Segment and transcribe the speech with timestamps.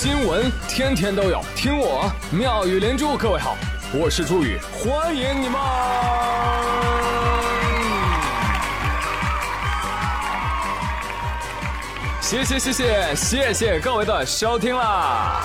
[0.00, 3.16] 新闻天天都有，听我妙语连珠。
[3.16, 3.56] 各位好，
[3.92, 5.60] 我是朱宇，欢迎你们！
[12.20, 15.42] 谢谢谢谢谢谢各位的收听啦！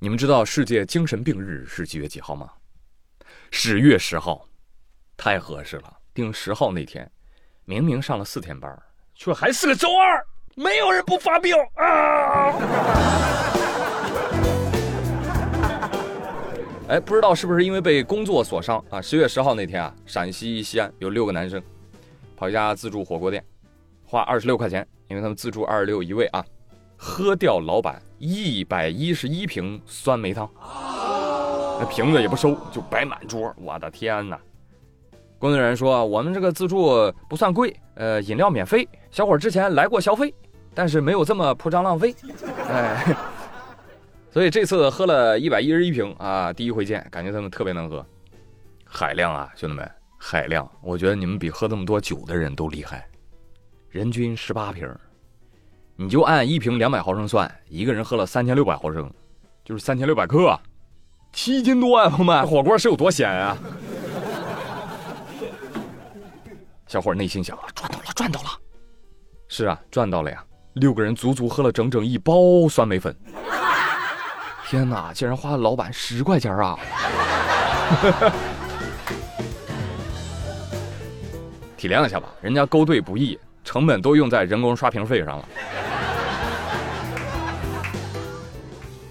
[0.00, 2.50] 你们知道世界精神病日是几月几号吗？
[3.52, 4.44] 十月十号，
[5.16, 7.08] 太合适了，定十号那天。
[7.64, 8.76] 明明上了四天班，
[9.24, 10.20] 却还是个周二，
[10.56, 12.52] 没有人不发病啊！
[16.88, 19.00] 哎，不知道是不是因为被工作所伤啊？
[19.00, 21.62] 十月十号那天啊，陕西西安有六个男生
[22.36, 23.44] 跑一家自助火锅店，
[24.04, 26.44] 花二十六块钱，因为他们自助二十六一位啊，
[26.96, 30.50] 喝掉老板一百一十一瓶酸梅汤，
[31.78, 34.36] 那瓶子也不收，就摆满桌，我的天哪！
[35.38, 38.88] 工作人员说：“我们这个自助不算贵，呃，饮料免费。
[39.12, 40.34] 小伙之前来过消费，
[40.74, 42.16] 但是没有这么铺张浪费。
[42.66, 43.14] 哎，
[44.30, 48.04] 所以这次喝了一百一十一瓶啊，第一回见，感觉他们特别能喝。
[48.86, 50.66] 海量啊，兄弟们，海量！
[50.80, 53.06] 我觉得你们比喝这么多酒的人都厉害。
[53.90, 54.90] 人均十八瓶，
[55.94, 59.12] 你就按一瓶两百毫升算，一个人喝了三千六百毫升，
[59.62, 60.58] 就是三千六百克，
[61.34, 62.46] 七斤多啊，朋友们！
[62.46, 63.58] 火锅是有多咸啊？”
[66.88, 68.48] 小伙内心想啊，赚到了，赚到了！
[69.54, 70.42] 是啊，赚到了呀！
[70.72, 73.14] 六个人足足喝了整整一包酸梅粉。
[74.66, 76.78] 天哪，竟然花了老板十块钱啊！
[81.76, 85.46] 体谅一下吧，人家勾兑不易，成本都用在人工刷瓶费上了。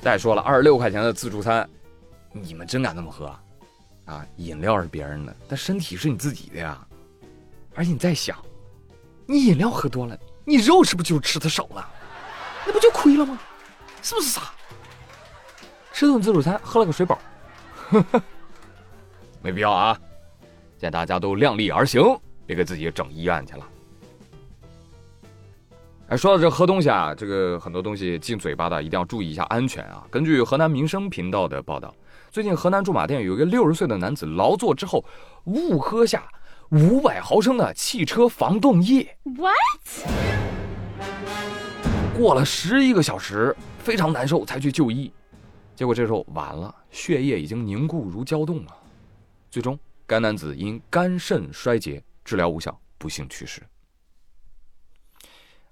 [0.02, 1.70] 再说了，二十六块钱的自助餐，
[2.32, 3.28] 你们真敢那么喝？
[4.06, 6.84] 啊，饮料是别人的，但身体是你自己的呀！
[7.76, 8.36] 而且你在想，
[9.28, 11.88] 你饮料喝多了，你肉是不是就吃的少了？
[12.66, 13.40] 那不就亏了吗？
[14.02, 14.52] 是不是傻？
[15.94, 17.20] 吃顿自助餐，喝了个水饱，
[19.42, 19.98] 没必要啊！
[20.78, 22.02] 现在大家都量力而行，
[22.46, 23.68] 别给自己整医院去了。
[26.08, 30.04] 哎，说到这喝东西啊，这个很多东西进嘴巴的一定要注意一下安全啊！
[30.10, 31.94] 根据河南民生频道的报道，
[32.32, 35.06] 最近河南驻马店有一个六十岁的男子劳作之后
[35.44, 36.24] 误喝下。
[36.72, 40.08] 五百毫升的汽车防冻液，what？
[42.18, 45.12] 过了十一个小时，非常难受，才去就医，
[45.76, 48.78] 结果这时候晚了，血液已经凝固如胶冻了。
[49.50, 49.78] 最终，
[50.08, 53.62] 该男子因肝肾衰竭，治疗无效，不幸去世。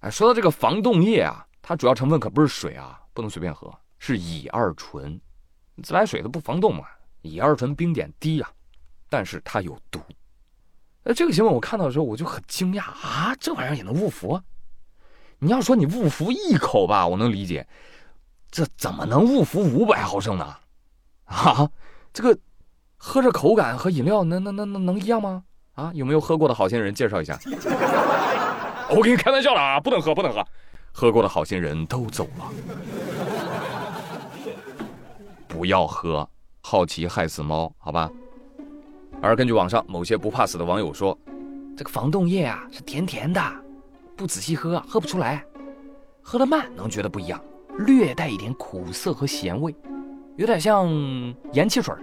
[0.01, 5.17] 哎，说到这个防冻液啊，它主要成分可不是水啊，不能随便喝，是乙二醇。
[5.81, 6.83] 自来水它不防冻嘛，
[7.21, 8.51] 乙二醇冰点低啊，
[9.09, 10.01] 但是它有毒。
[11.09, 13.35] 那这个新闻我看到的时候，我就很惊讶啊！
[13.39, 14.39] 这玩意儿也能误服？
[15.39, 17.67] 你要说你误服一口吧，我能理解，
[18.51, 20.55] 这怎么能误服五百毫升呢？
[21.25, 21.67] 啊，
[22.13, 22.37] 这个
[22.95, 25.43] 喝着口感和饮料能能能能能一样吗？
[25.73, 27.39] 啊，有没有喝过的好心人介绍一下？
[28.91, 30.45] 我跟你开玩笑了啊，不能喝，不能喝，
[30.91, 32.45] 喝过的好心人都走了，
[35.49, 36.29] 不要喝，
[36.61, 38.11] 好奇害死猫，好吧？
[39.21, 41.17] 而根据网上某些不怕死的网友说，
[41.75, 43.41] 这个防冻液啊是甜甜的，
[44.15, 45.45] 不仔细喝喝不出来，
[46.21, 47.41] 喝得慢能觉得不一样，
[47.79, 49.75] 略带一点苦涩和咸味，
[50.37, 50.87] 有点像
[51.51, 51.93] 盐汽水。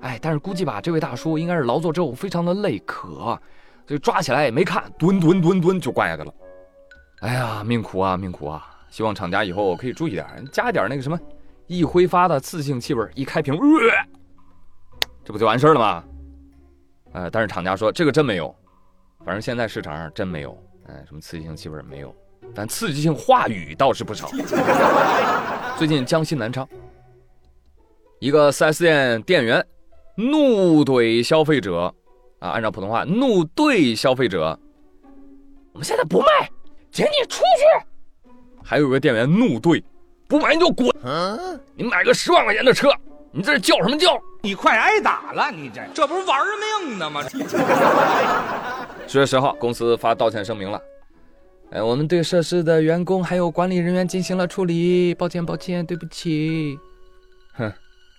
[0.00, 3.38] 哎，但是估计吧，这位大叔应该是劳作之后非常的累渴，
[3.86, 6.32] 所以抓起来也没看，蹲蹲蹲蹲就灌下去了。
[7.20, 8.64] 哎呀，命苦啊命苦啊！
[8.90, 11.18] 希望厂家以后可以注意点，加点那个什么
[11.66, 13.60] 易挥发的刺性气味，一开瓶，呃
[15.26, 16.04] 这不就完事儿了吗？
[17.12, 18.54] 呃，但是厂家说这个真没有，
[19.24, 20.56] 反正现在市场上真没有，
[20.86, 22.14] 哎，什么刺激性气味没有，
[22.54, 24.30] 但刺激性话语倒是不少。
[25.76, 26.66] 最近江西南昌，
[28.20, 29.66] 一个 4S 店店员
[30.14, 31.92] 怒怼消费者，
[32.38, 34.56] 啊，按照普通话怒对消费者，
[35.72, 36.48] 我们现在不卖，
[36.92, 38.30] 请你出去。
[38.62, 39.82] 还有个店员怒对，
[40.28, 40.88] 不买你就滚，
[41.74, 42.88] 你买个十万块钱的车。
[43.32, 44.16] 你在这叫什么叫？
[44.46, 45.50] 你快挨打了！
[45.50, 46.38] 你这这不是玩
[46.80, 47.20] 命呢吗？
[49.08, 50.80] 十月十号，公司发道歉声明了。
[51.72, 56.78] 哎，我们对涉事的员工还有管理人员进行了处理，抱歉，抱歉，对不起。
[57.54, 57.72] 哼，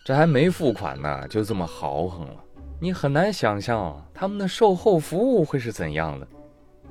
[0.03, 2.35] 这还没付款呢，就这么豪横了。
[2.81, 6.27] 你很难想象他们的售后服务会是怎样的。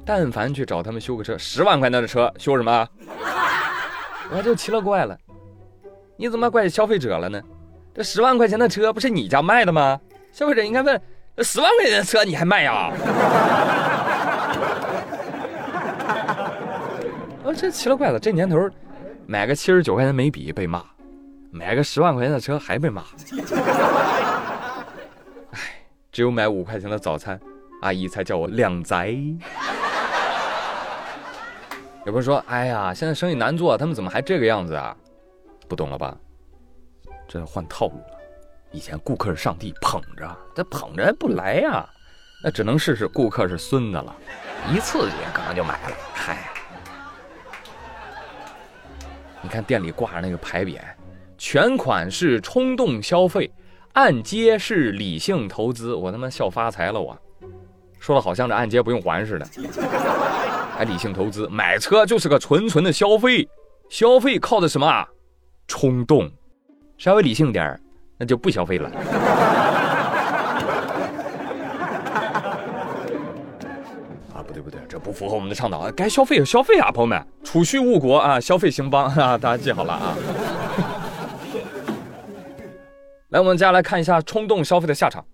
[0.02, 2.88] 但凡去找他们修个车，十万块钱的车修什么？
[4.32, 5.14] 我就奇了怪了，
[6.16, 7.38] 你怎么怪消费者了呢？
[7.96, 9.98] 这十万块钱的车不是你家卖的吗？
[10.30, 11.00] 消费者应该问：
[11.38, 12.92] 十万块钱的车你还卖呀？
[17.42, 18.68] 呃， 这奇了怪了，这年头
[19.26, 20.84] 买个七十九块钱眉笔被骂，
[21.50, 23.02] 买个十万块钱的车还被骂。
[25.52, 25.58] 哎，
[26.12, 27.40] 只有买五块钱的早餐，
[27.80, 29.10] 阿姨才叫我靓仔。
[32.04, 34.94] 有朋友说：“哎呀，现在生意难做，他们怎么还这个样子啊？
[35.66, 36.14] 不懂了吧？
[37.28, 38.18] 这换套路了。
[38.72, 41.88] 以前顾客是上帝，捧着，这捧着不来呀，
[42.42, 44.14] 那只能试试顾客是孙子了，
[44.70, 45.96] 一刺激可能就买了。
[46.12, 46.50] 嗨，
[49.40, 50.80] 你看店里挂着那个牌匾，
[51.38, 53.50] 全款是冲动消费，
[53.92, 57.16] 按揭是理性投资，我他妈笑发财了我。
[57.98, 59.46] 说的好像这按揭不用还似的。”
[60.76, 63.48] 还理性投资，买车就是个纯纯的消费，
[63.88, 65.08] 消费靠的什么？
[65.66, 66.30] 冲动，
[66.98, 67.78] 稍微理性点
[68.18, 68.90] 那就不消费了。
[74.34, 80.16] 啊，不对不对，这不符合我们的倡导啊，该消费就消费啊，朋友们，储蓄误国啊，消费兴邦 啊，大家记好了啊。
[83.30, 85.24] 来，我们接下来看一下冲动消费的下场。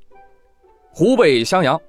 [0.90, 1.80] 湖北襄阳。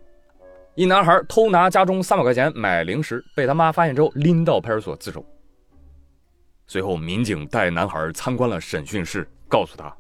[0.76, 5.24] 一男孩偷拿家中三百块钱买零食，被他妈发现之后拎到派出所自首。
[6.66, 9.96] 随后，民警带男孩参观了审讯室，告诉他：“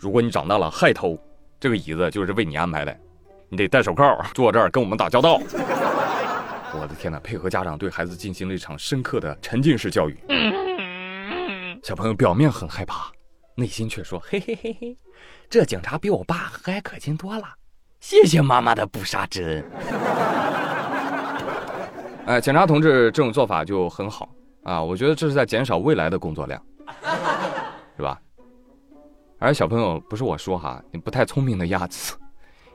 [0.00, 1.18] 如果你长大了还偷，
[1.60, 2.98] 这个椅子就是为你安排的，
[3.50, 5.38] 你得戴手铐坐这儿跟我们打交道。
[6.72, 7.20] ”我的天哪！
[7.20, 10.18] 配合家长对孩子进行了一场深刻的沉浸式教育。
[11.82, 13.12] 小朋友表面很害怕，
[13.56, 14.96] 内心却说：“嘿嘿嘿嘿，
[15.50, 17.44] 这警察比我爸还可亲多了。”
[18.00, 19.62] 谢谢妈妈的不杀之恩。
[22.24, 24.30] 哎，警察同志这种做法就很好
[24.62, 26.58] 啊，我觉得这是在减少未来的工作量，
[27.98, 28.18] 是吧？
[29.44, 32.14] 而小朋友，不是我说哈，你不太聪明的鸭子，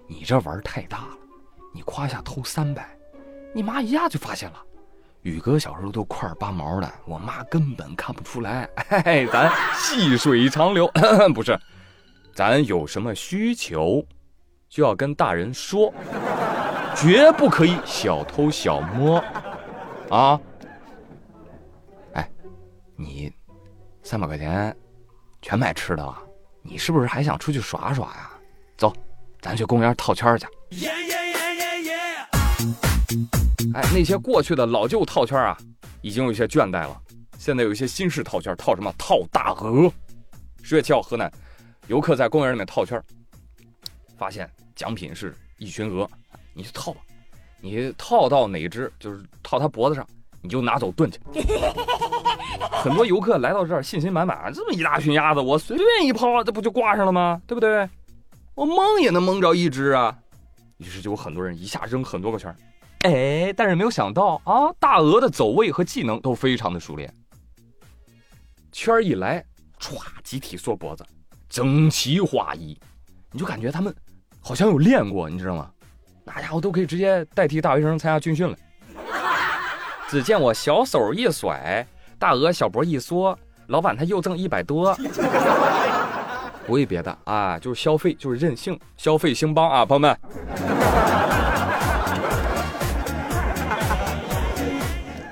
[0.06, 1.18] 你这玩太大了，
[1.74, 2.88] 你胯下偷三百，
[3.56, 4.64] 你妈一下就发现了。
[5.24, 8.70] 宇哥小时候都块八毛的，我妈根本看不出来。
[8.88, 10.88] 嘿嘿，咱细水长流，
[11.34, 11.60] 不是，
[12.36, 14.06] 咱有什么需求？
[14.70, 15.92] 就要跟大人说，
[16.96, 19.18] 绝不可以小偷小摸，
[20.12, 20.40] 啊！
[22.14, 22.30] 哎，
[22.96, 23.34] 你
[24.04, 24.78] 三百块钱
[25.42, 26.16] 全买吃的了，
[26.62, 28.32] 你是不是还想出去耍耍呀？
[28.78, 28.94] 走，
[29.42, 30.46] 咱去公园套圈去。
[33.74, 35.58] 哎，那些过去的老旧套圈啊，
[36.02, 37.02] 已经有些倦怠了。
[37.38, 38.94] 现在有一些新式套圈，套什么？
[38.98, 39.92] 套大鹅。
[40.62, 41.32] 十月七号，河南
[41.88, 43.02] 游客在公园里面套圈。
[44.18, 46.10] 发现奖品是一群鹅，
[46.54, 47.02] 你去套吧，
[47.62, 50.06] 你套到哪只就是套它脖子上，
[50.42, 51.20] 你就拿走炖去。
[52.72, 57.42] 很多游客来到这儿信心满满，这么一大群鸭子，我随便一抛，这不就挂上了吗？
[57.46, 57.90] 对不对？
[58.56, 60.18] 我蒙也能蒙着一只啊。
[60.78, 62.56] 于是就有很多人一下扔很多个圈
[63.02, 67.14] 哎，但是没有想到啊，大鹅的走位和技能都非常的熟练。
[68.72, 69.44] 圈一来，
[69.80, 71.06] 歘，集体缩脖子，
[71.50, 72.80] 整齐划一，
[73.32, 73.94] 你就感觉他们。
[74.42, 75.70] 好像有练过，你知道吗？
[76.24, 78.58] 那家伙都可以直接代替大学生参加军训了。
[80.10, 81.86] 只见我小手一甩，
[82.18, 84.98] 大鹅小脖一缩，老板他又挣一百多。
[86.66, 90.20] 不为别的啊，就是消费，就是任性，消费兴邦啊，朋友们。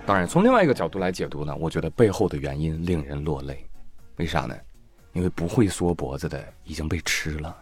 [0.05, 3.67] 当然，从另外一个角度来解读呢，我觉得背后的原因令人落泪。
[4.17, 4.55] 为啥呢？
[5.13, 7.55] 因为不会缩脖子的已经被吃了。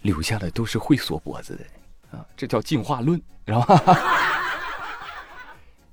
[0.00, 4.21] 留下的都是会缩脖子的，啊，这叫进化论，知道吧？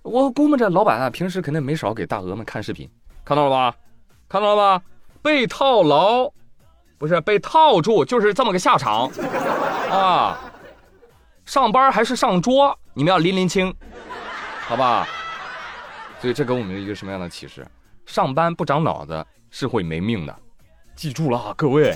[0.09, 2.89] 我估摸着老板啊，平时肯定没少给大鹅们看视频，
[3.23, 3.75] 看到了吧？
[4.27, 4.83] 看到了吧？
[5.21, 6.31] 被套牢，
[6.97, 9.09] 不是被套住，就是这么个下场
[9.91, 10.39] 啊！
[11.45, 13.73] 上班还是上桌，你们要拎拎清，
[14.61, 15.07] 好吧？
[16.19, 17.65] 所以这给我们一个什么样的启示？
[18.05, 20.35] 上班不长脑子是会没命的，
[20.95, 21.95] 记住了，各位。